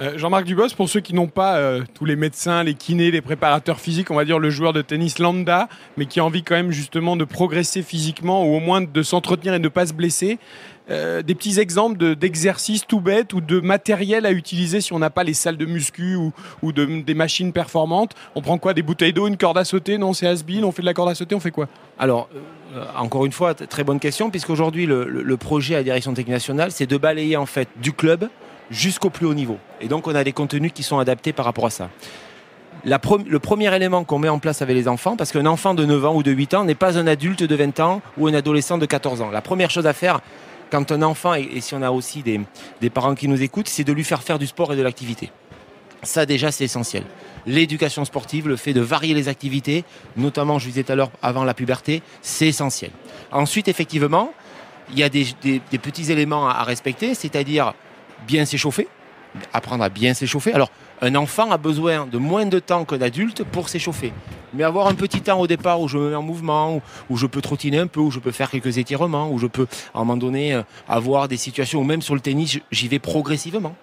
[0.00, 3.20] Euh, Jean-Marc Dubos, pour ceux qui n'ont pas euh, tous les médecins, les kinés, les
[3.20, 6.54] préparateurs physiques, on va dire le joueur de tennis lambda, mais qui a envie quand
[6.54, 9.92] même justement de progresser physiquement ou au moins de s'entretenir et de ne pas se
[9.92, 10.38] blesser,
[10.88, 15.00] euh, des petits exemples de- d'exercices tout bêtes ou de matériel à utiliser si on
[15.00, 16.32] n'a pas les salles de muscu ou,
[16.62, 18.14] ou de- des machines performantes.
[18.36, 19.98] On prend quoi Des bouteilles d'eau, une corde à sauter?
[19.98, 21.66] Non, c'est has on fait de la corde à sauter, on fait quoi?
[21.98, 22.28] Alors,
[22.96, 26.70] encore une fois, très bonne question, puisqu'aujourd'hui, le- le projet à la direction technique nationale,
[26.70, 28.28] c'est de balayer en fait du club
[28.70, 29.58] jusqu'au plus haut niveau.
[29.80, 31.90] Et donc, on a des contenus qui sont adaptés par rapport à ça.
[32.84, 35.84] La le premier élément qu'on met en place avec les enfants, parce qu'un enfant de
[35.84, 38.34] 9 ans ou de 8 ans n'est pas un adulte de 20 ans ou un
[38.34, 39.30] adolescent de 14 ans.
[39.30, 40.20] La première chose à faire
[40.70, 42.40] quand un enfant, et, si on a aussi des,
[42.80, 45.32] des parents qui nous écoutent, c'est de lui faire faire du sport et de l'activité.
[46.02, 47.02] Ça déjà, c'est essentiel.
[47.46, 49.84] L'éducation sportive, le fait de varier les activités,
[50.16, 52.90] notamment, je disais tout à l'heure, avant la puberté, c'est essentiel.
[53.32, 54.32] Ensuite, effectivement,
[54.92, 57.74] il y a des, des- petits éléments à respecter, c'est-à-dire
[58.26, 58.88] bien s'échauffer,
[59.52, 60.52] apprendre à bien s'échauffer.
[60.52, 64.12] Alors, un enfant a besoin de moins de temps qu'un adulte pour s'échauffer.
[64.54, 67.26] Mais avoir un petit temps au départ où je me mets en mouvement, où, je
[67.26, 70.00] peux trottiner un peu, où je peux faire quelques étirements, où je peux, à un
[70.00, 73.76] moment donné, euh, avoir des situations où même sur le tennis, j'y vais progressivement.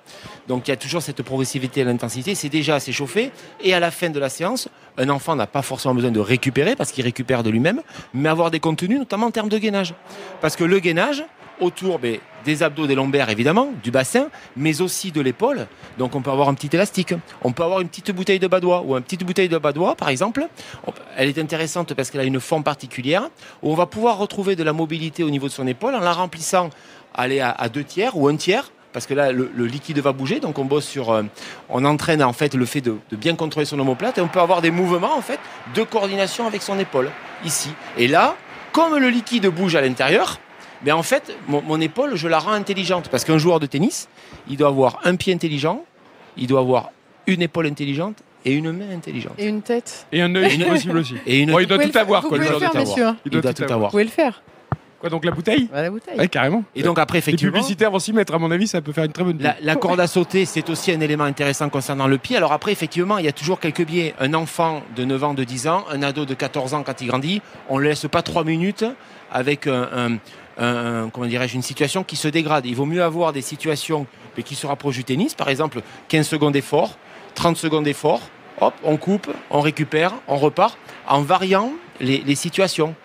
[0.48, 3.32] Donc il y a toujours cette progressivité à l'intensité, c'est déjà s'échauffer.
[3.64, 4.68] Et à la fin de la séance,
[4.98, 7.82] un enfant n'a pas forcément besoin de récupérer parce qu'il récupère de lui-même,
[8.14, 9.94] mais avoir des contenus, notamment en termes de gainage.
[10.42, 11.24] Parce que le gainage,
[11.60, 15.68] autour des abdos, des lombaires évidemment, du bassin, mais aussi de l'épaule.
[15.98, 17.14] Donc on peut avoir un petit élastique,
[17.44, 20.10] on peut avoir une petite bouteille de badois ou une petite bouteille de badois par
[20.10, 20.48] exemple.
[21.18, 23.30] Elle est intéressante parce qu'elle a une forme particulière.
[23.64, 26.14] Où on va pouvoir retrouver de la mobilité au niveau de son épaule en la
[26.14, 26.70] remplissant
[27.14, 30.40] aller à, deux tiers ou un tiers parce que là le, le liquide va bouger.
[30.40, 31.24] Donc on bosse sur euh,
[31.70, 34.18] on entraîne en fait le fait de, de bien contrôler son omoplate.
[34.18, 35.40] Et on peut avoir des mouvements en fait
[35.74, 37.10] de coordination avec son épaule
[37.44, 37.70] ici.
[37.98, 38.36] Et là
[38.72, 40.38] comme le liquide bouge à l'intérieur
[40.84, 44.08] mais en fait mon, mon épaule je la rends intelligente parce qu'un joueur de tennis
[44.50, 45.84] il doit avoir un pied intelligent
[46.38, 46.90] il doit avoir
[47.28, 50.06] une épaule intelligente et une main intelligente Et une tête.
[50.12, 51.16] Et un œil, si possible aussi.
[51.26, 52.94] et une Bon, il doit tout avoir, quoi, le joueur de tennis.
[53.26, 54.44] Il doit tout avoir Vous pouvez le faire.
[55.00, 56.16] Quoi, donc la bouteille Bah, la bouteille.
[56.20, 56.64] Ouais, carrément.
[56.76, 59.04] et donc après Les effectivement publicitaires vont s'y mettre, à mon avis, ça peut faire
[59.06, 62.20] une très bonne La, la corde à sauter, c'est aussi un élément intéressant concernant le
[62.20, 62.38] pied.
[62.38, 64.14] Alors après, effectivement, il y a toujours quelques biais.
[64.20, 67.08] Un enfant de 9 ans, de 10 ans, un ado de 14 ans quand il
[67.08, 68.86] grandit, on ne le laisse pas 3 minutes
[69.32, 70.18] avec un, un-
[70.58, 72.66] comment dirais-je, une situation qui se dégrade.
[72.66, 74.08] Il vaut mieux avoir des situations
[74.44, 75.34] qui se rapprochent du tennis.
[75.34, 76.98] Par exemple, 15 secondes d'effort,
[77.36, 78.22] 30 secondes d'effort,
[78.62, 82.96] hop, on coupe, on récupère, on repart, en variant les, situations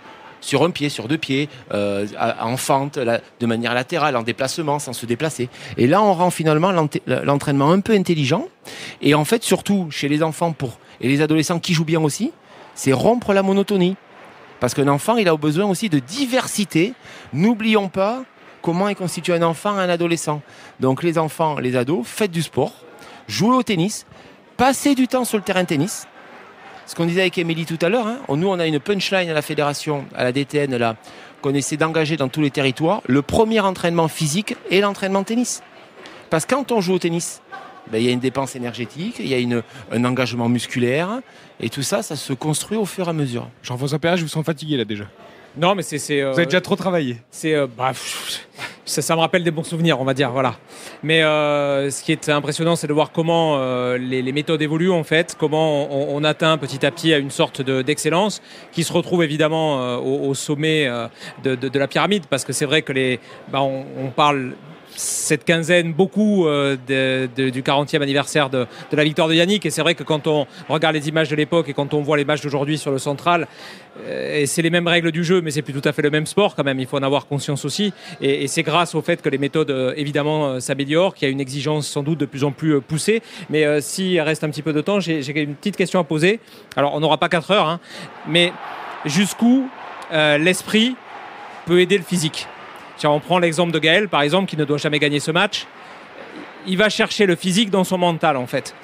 [0.40, 2.06] sur un pied, sur deux pieds, euh,
[2.40, 5.48] en fente, de manière latérale, en déplacement, sans se déplacer.
[5.76, 8.48] Et là, on rend finalement l'ent- l'entraînement un peu intelligent.
[9.02, 12.32] Et en fait, surtout chez les enfants pour, et les adolescents qui jouent bien aussi,
[12.74, 13.96] c'est rompre la monotonie.
[14.60, 16.94] Parce qu'un enfant, il a besoin aussi de diversité.
[17.32, 18.24] N'oublions pas
[18.62, 20.42] comment est constitué un enfant un adolescent.
[20.78, 22.72] Donc les enfants, les ados, faites du sport,
[23.26, 24.06] jouez au tennis,
[24.56, 26.06] passez du temps sur le terrain tennis.
[26.86, 29.32] Ce qu'on disait avec Émilie tout à l'heure, hein, nous on a une punchline à
[29.32, 30.96] la fédération, à la DTN là,
[31.40, 33.00] qu'on essaie d'engager dans tous les territoires.
[33.06, 35.62] Le premier entraînement physique est l'entraînement tennis.
[36.30, 37.42] Parce que quand on joue au tennis,
[37.90, 39.62] ben, il y a une dépense énergétique, il y a une,
[39.92, 41.20] un engagement musculaire,
[41.60, 43.48] et tout ça, ça se construit au fur et à mesure.
[43.62, 45.04] Jean-François Perret, je vous sens fatigué là déjà.
[45.56, 46.20] Non, mais c'est.
[46.20, 47.16] euh, Vous avez déjà trop travaillé.
[47.30, 47.92] C'est euh, bah,
[48.84, 50.30] ça, me rappelle des bons souvenirs, on va dire.
[50.30, 50.56] Voilà.
[51.02, 55.04] Mais euh, ce qui est impressionnant, c'est de voir comment euh, les, méthodes évoluent en
[55.04, 59.80] fait, comment on, atteint petit à petit à une sorte d'excellence qui se retrouve évidemment
[59.80, 60.88] euh, au, sommet
[61.42, 64.54] de, la pyramide, parce que c'est vrai que les, bah, on parle
[64.96, 66.76] cette quinzaine beaucoup euh,
[67.36, 69.64] du 40e anniversaire de, la victoire de Yannick.
[69.66, 72.16] Et c'est vrai que quand on regarde les images de l'époque et quand on voit
[72.16, 73.46] les matchs d'aujourd'hui sur le central,
[74.06, 76.26] euh, c'est les mêmes règles du jeu, mais c'est plus tout à fait le même
[76.26, 76.80] sport quand même.
[76.80, 77.92] Il faut en avoir conscience aussi.
[78.20, 81.40] Et, c'est grâce au fait que les méthodes euh, évidemment s'améliorent, qu'il y a une
[81.40, 83.22] exigence sans doute de plus en plus poussée.
[83.48, 86.40] Mais s'il reste un petit peu de temps, j'ai une petite question à poser.
[86.76, 87.80] Alors on n'aura pas 4 heures, hein,
[88.26, 88.52] mais
[89.04, 89.68] jusqu'où
[90.10, 90.96] l'esprit
[91.66, 92.46] peut aider le physique?
[93.08, 95.66] On prend l'exemple de Gaël, par exemple, qui ne doit jamais gagner ce match.
[96.66, 98.74] Il va chercher le physique dans son mental, en fait.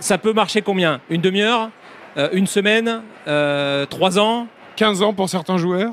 [0.00, 1.00] Ça peut marcher combien?
[1.08, 1.70] Une demi-heure?
[2.16, 3.02] Euh, Une semaine?
[3.28, 4.46] Euh, Trois ans?
[4.76, 5.92] 15 ans pour certains joueurs?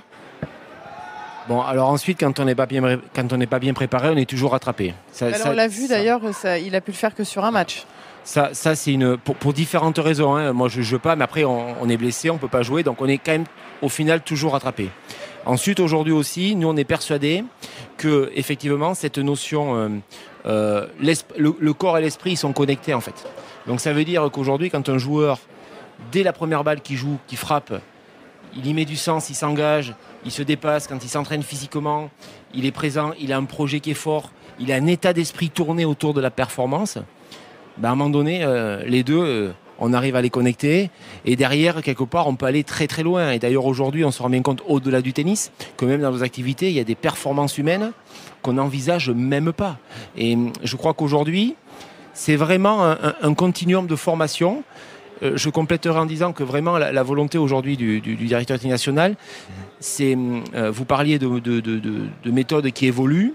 [1.47, 4.17] Bon, alors ensuite, quand on n'est pas bien, quand on n'est pas bien préparé, on
[4.17, 4.93] est toujours rattrapé.
[5.21, 6.21] on l'a vu d'ailleurs,
[6.63, 7.83] il a pu le faire que sur un match.
[8.23, 10.35] Ça, ça c'est une pour, différentes raisons.
[10.35, 10.53] Hein.
[10.53, 12.61] Moi, je ne joue pas, mais après, on, on est blessé, on ne peut pas
[12.61, 13.45] jouer, donc on est quand même
[13.81, 14.89] au final toujours rattrapé.
[15.45, 17.43] Ensuite, aujourd'hui aussi, nous, on est persuadés
[17.97, 19.89] que, effectivement, cette notion, euh,
[20.45, 20.87] euh,
[21.37, 23.27] le, corps et l'esprit sont connectés, en fait.
[23.65, 25.39] Donc, ça veut dire qu'aujourd'hui, quand un joueur,
[26.11, 27.73] dès la première balle qui joue, qui frappe,
[28.55, 32.09] il y met du sens, il s'engage, il se dépasse, quand il s'entraîne physiquement,
[32.53, 35.49] il est présent, il a un projet qui est fort, il a un état d'esprit
[35.49, 36.97] tourné autour de la performance,
[37.77, 40.91] ben à un moment donné, euh, les deux, on arrive à les connecter.
[41.25, 43.31] Et derrière, quelque part, on peut aller très très loin.
[43.31, 46.23] Et d'ailleurs, aujourd'hui, on se rend bien compte, au-delà du tennis, que même dans nos
[46.23, 47.91] activités, il y a des performances humaines
[48.43, 49.77] qu'on n'envisage même pas.
[50.15, 51.55] Et je crois qu'aujourd'hui,
[52.13, 54.63] c'est vraiment un, continuum de formation.
[55.23, 59.15] Euh, je compléterai en disant que vraiment la, volonté aujourd'hui du, directeur national,
[59.79, 60.15] c'est,
[60.53, 63.33] euh, vous parliez de, de, méthodes qui évoluent,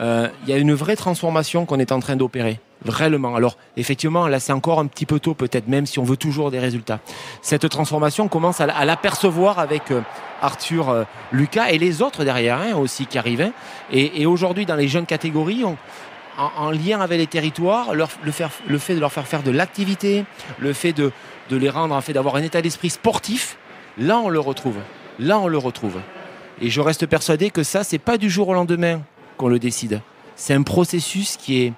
[0.00, 2.60] il y a une vraie transformation qu'on est en train d'opérer.
[2.86, 3.36] Réellement.
[3.36, 6.50] Alors, effectivement, là, c'est encore un petit peu tôt, peut-être, même si on veut toujours
[6.50, 7.00] des résultats.
[7.42, 10.00] Cette transformation commence à, l'apercevoir avec euh,
[10.40, 13.42] Arthur, euh, Lucas et les autres derrière hein, aussi qui arrivent.
[13.42, 13.52] Hein.
[13.92, 15.62] Et, aujourd'hui, dans les jeunes catégories,
[16.38, 18.06] en, lien avec les territoires, le,
[18.78, 20.24] fait de leur faire faire de l'activité,
[20.58, 21.12] le fait de,
[21.50, 23.58] les rendre, en fait, d'avoir un état d'esprit sportif,
[23.98, 24.78] là, on le retrouve.
[25.18, 25.98] Là, on le retrouve.
[26.62, 29.02] Et je reste persuadé que ça, c'est pas du jour au lendemain
[29.40, 30.02] qu'on le décide.
[30.36, 31.72] C'est un processus qui est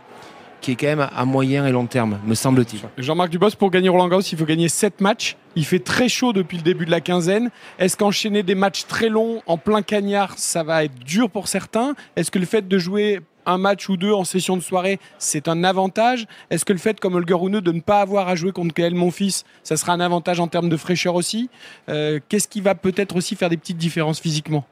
[0.61, 2.83] qui est quand même à moyen et long terme, me semble-t-il.
[2.97, 5.37] Jean-Marc Dubos, pour gagner Roland Garros, il faut gagner 7 matchs.
[5.57, 7.51] Il fait très chaud depuis le début de la quinzaine.
[7.81, 11.95] Est-ce qu'enchaîner des matchs très longs en plein cagnard, ça va être dur pour certains?
[12.15, 15.49] Est-ce que le fait de jouer un match ou deux en session de soirée, c'est
[15.49, 16.27] un avantage?
[16.51, 18.95] Est-ce que le fait, comme Holger Rune, de ne pas avoir à jouer contre Kael
[18.95, 21.51] Monfils, ça sera un avantage en termes de fraîcheur aussi?
[21.89, 24.65] Euh, Qu'est-ce qui va peut-être aussi faire des petites différences physiquement?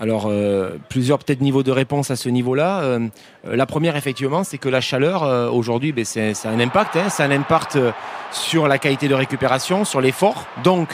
[0.00, 2.80] Alors, euh, plusieurs peut-être niveaux de réponse à ce niveau-là.
[2.82, 3.08] Euh,
[3.44, 6.96] la première, effectivement, c'est que la chaleur, euh, aujourd'hui, ben, c'est un impact.
[6.96, 7.78] Hein, c'est un impact
[8.30, 10.46] sur la qualité de récupération, sur l'effort.
[10.62, 10.88] Donc,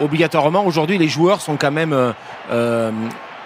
[0.00, 2.14] obligatoirement, aujourd'hui, les joueurs sont quand même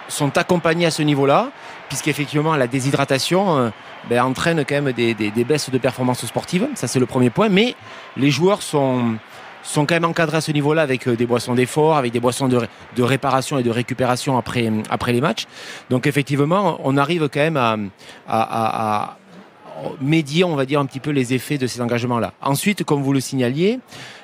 [0.07, 1.49] sont accompagnés à ce niveau-là,
[1.89, 3.71] puisqu'effectivement, la déshydratation
[4.09, 6.67] ben, entraîne quand même des, des baisses de performance sportive.
[6.75, 7.49] Ça, c'est le premier point.
[7.49, 7.75] Mais
[8.15, 9.15] les joueurs sont
[9.65, 12.47] sont quand même encadrés à ce niveau-là avec euh, des boissons d'effort, avec des boissons
[12.47, 12.67] de,
[13.01, 15.45] réparation et de récupération après, après les matchs.
[15.89, 17.89] Donc effectivement, on arrive quand même
[18.27, 19.17] à,
[19.99, 22.33] médier, on va dire, un petit peu les effets de ces engagements-là.
[22.41, 23.79] Ensuite, comme vous le signaliez,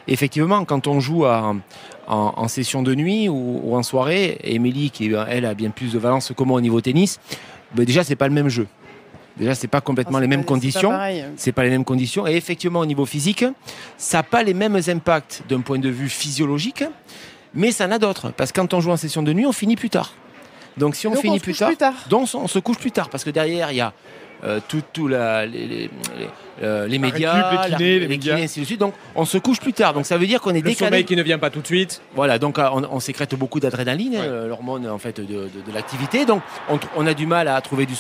[0.08, 5.54] effectivement, quand on joue en, session de nuit ou, en soirée, Émilie, qui elle a
[5.54, 7.20] bien plus de valence que moi au niveau tennis,
[7.76, 8.68] ben déjà, c'est pas le même jeu.
[9.38, 10.92] Déjà, c'est pas complètement ah, les mêmes conditions.
[11.36, 12.28] C'est pas, pas les mêmes conditions.
[12.28, 13.46] Et effectivement, au niveau physique,
[13.98, 16.84] ça n'a pas les mêmes impacts d'un point de vue physiologique,
[17.54, 18.32] mais ça en a d'autres.
[18.32, 20.14] Parce que quand on joue en session de nuit, on finit plus tard.
[20.78, 23.24] Donc si on finit plus, tard, plus tard, donc on se couche plus tard parce
[23.24, 23.94] que derrière il y a
[24.44, 25.90] euh, tout, tout la, les,
[26.64, 28.38] euh, les, médias, les kinés, les, médias.
[28.38, 28.80] ainsi de suite.
[28.80, 29.94] Donc on se couche plus tard.
[29.94, 30.80] Donc ça veut dire qu'on est le décalé.
[30.80, 32.02] Le sommeil qui ne vient pas tout de suite.
[32.16, 36.26] Voilà, donc euh, on, sécrète beaucoup d'adrénaline, l'hormone en fait de, de, l'activité.
[36.26, 36.42] Donc
[36.96, 37.94] on, a du mal à trouver du,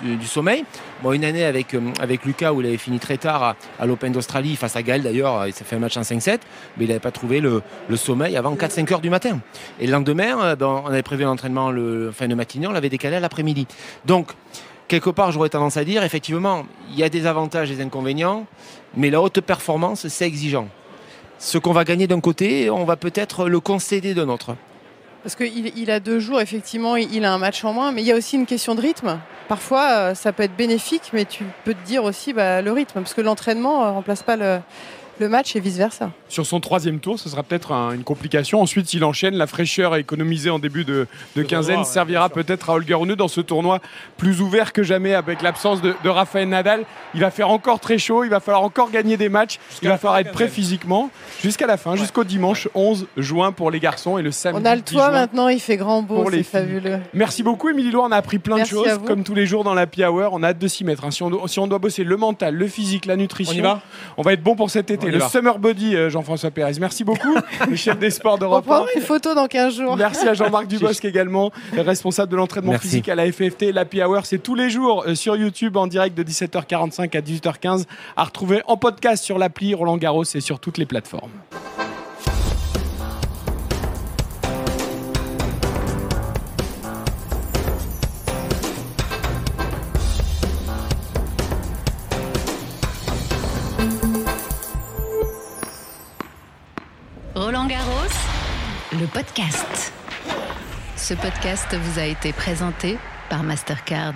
[0.00, 0.64] du, sommeil.
[1.02, 4.56] Bon, une année avec, avec Lucas où il avait fini très tard à, l'Open d'Australie
[4.56, 6.40] face à Gaël d'ailleurs, il s'est fait un match en 5-7,
[6.76, 9.40] mais il n'avait pas trouvé le, le sommeil avant 4-5 heures du matin.
[9.78, 13.16] Et le lendemain, ben, on avait prévu l'entraînement le fin de matinée, on l'avait décalé
[13.16, 13.66] à l'après-midi.
[14.06, 14.28] Donc
[14.92, 18.44] quelque part, j'aurais tendance à dire, effectivement, il y a des avantages et des inconvénients,
[18.94, 20.68] mais la haute performance, c'est exigeant.
[21.38, 24.54] Ce qu'on va gagner d'un côté, on va peut-être le concéder d'un autre.
[25.22, 28.06] Parce qu'il il a deux jours, effectivement, il a un match en moins, mais il
[28.06, 29.18] y a aussi une question de rythme.
[29.48, 33.00] Parfois, euh, ça peut être bénéfique, mais tu peux te dire aussi bah, le rythme,
[33.00, 34.58] parce que l'entraînement ne euh, remplace pas le,
[35.22, 36.10] le match et vice-versa.
[36.28, 38.60] Sur son troisième tour, ce sera peut-être un- une complication.
[38.60, 41.06] Ensuite, s'il enchaîne, la fraîcheur économisée en début de,
[41.36, 43.80] de quinzaine servira peut-être à Holger Rune dans ce tournoi
[44.16, 46.84] plus ouvert que jamais avec l'absence de, de Rafael Nadal.
[47.14, 49.98] Il va faire encore très chaud, il va falloir encore gagner des matchs, il va
[49.98, 54.22] falloir être prêt physiquement jusqu'à la fin, jusqu'au dimanche 11 juin pour les garçons et
[54.22, 56.98] le samedi On a le 10 toit maintenant, il fait grand beau, c'est fabuleux.
[57.14, 58.06] Merci beaucoup, Émilie Loire.
[58.08, 60.30] On a appris plein Merci de choses, comme tous les jours dans la Happy Hour.
[60.32, 61.04] On a hâte de s'y mettre.
[61.04, 61.10] hein.
[61.10, 63.60] Si, on doit, si on doit bosser le mental, le physique, la nutrition, On y
[63.60, 63.82] va?
[64.16, 65.10] on va être bon pour cet été.
[65.12, 65.28] On Le va.
[65.28, 66.72] Summer Body, euh, Jean-François Pérez.
[66.80, 67.34] Merci beaucoup,
[67.68, 68.66] le chef des sports On d'Europe 1.
[68.66, 69.96] prendra une photo dans 15 jours.
[69.96, 73.72] Merci à Jean-Marc Dubosc également, responsable de l'entraînement physique à la FFT.
[73.72, 77.84] L'Happy Hour, c'est tous les jours euh, sur YouTube en direct de 17h45 à 18h15
[78.16, 81.30] à retrouver en podcast sur l'appli Roland Garros et sur toutes les plateformes.
[99.02, 99.92] Le podcast.
[100.96, 104.14] Ce podcast vous a été présenté par Mastercard.